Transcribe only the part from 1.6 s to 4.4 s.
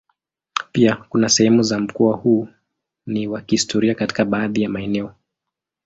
za mkoa huu ni wa kihistoria katika